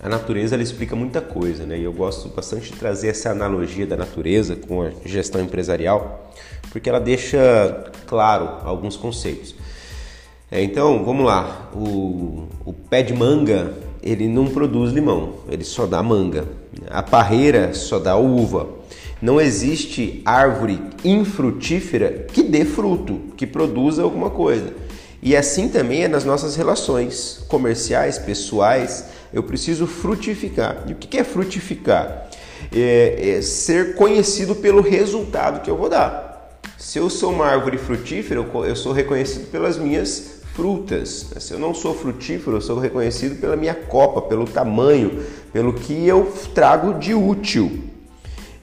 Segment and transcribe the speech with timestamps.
[0.00, 1.78] A natureza ela explica muita coisa, né?
[1.78, 6.32] E eu gosto bastante de trazer essa analogia da natureza com a gestão empresarial,
[6.70, 9.54] porque ela deixa claro alguns conceitos.
[10.50, 11.70] É, então, vamos lá.
[11.74, 13.72] O, o pé de manga
[14.04, 16.44] ele não produz limão, ele só dá manga.
[16.90, 18.68] A parreira só dá uva.
[19.22, 24.74] Não existe árvore infrutífera que dê fruto, que produza alguma coisa.
[25.24, 29.06] E assim também é nas nossas relações comerciais, pessoais.
[29.32, 30.84] Eu preciso frutificar.
[30.86, 32.28] E o que é frutificar?
[32.70, 36.60] É, é ser conhecido pelo resultado que eu vou dar.
[36.76, 41.26] Se eu sou uma árvore frutífera, eu sou reconhecido pelas minhas frutas.
[41.40, 46.06] Se eu não sou frutífero, eu sou reconhecido pela minha copa, pelo tamanho, pelo que
[46.06, 47.93] eu trago de útil.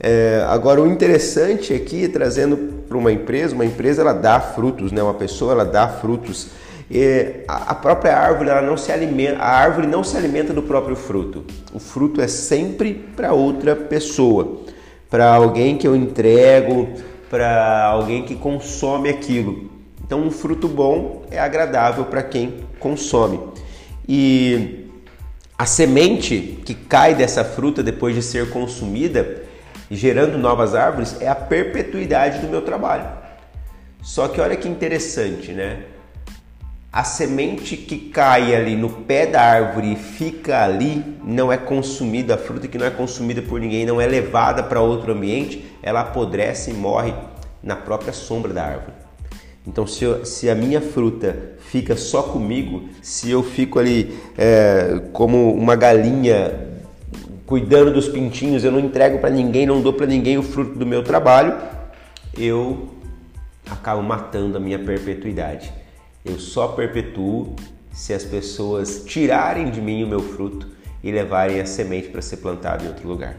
[0.03, 2.57] É, agora, o interessante aqui, trazendo
[2.89, 5.03] para uma empresa, uma empresa ela dá frutos, né?
[5.03, 6.47] uma pessoa ela dá frutos.
[6.89, 10.95] É, a própria árvore ela não se alimenta, a árvore não se alimenta do próprio
[10.95, 11.45] fruto.
[11.71, 14.61] O fruto é sempre para outra pessoa,
[15.07, 16.89] para alguém que eu entrego,
[17.29, 19.69] para alguém que consome aquilo.
[20.03, 23.39] Então, um fruto bom é agradável para quem consome.
[24.09, 24.87] E
[25.57, 29.43] a semente que cai dessa fruta depois de ser consumida,
[29.95, 33.05] gerando novas árvores, é a perpetuidade do meu trabalho.
[34.01, 35.83] Só que olha que interessante, né?
[36.91, 42.35] A semente que cai ali no pé da árvore e fica ali, não é consumida,
[42.35, 46.01] a fruta que não é consumida por ninguém, não é levada para outro ambiente, ela
[46.01, 47.13] apodrece e morre
[47.61, 48.93] na própria sombra da árvore.
[49.67, 55.01] Então, se, eu, se, a minha fruta fica só comigo, se eu fico ali é,
[55.13, 56.70] como uma galinha
[57.51, 60.85] cuidando dos pintinhos, eu não entrego para ninguém, não dou para ninguém o fruto do
[60.85, 61.53] meu trabalho,
[62.37, 62.87] eu
[63.69, 65.69] acabo matando a minha perpetuidade.
[66.23, 67.53] Eu só perpetuo
[67.91, 70.65] se as pessoas tirarem de mim o meu fruto
[71.03, 73.35] e levarem a semente para ser plantada em outro lugar.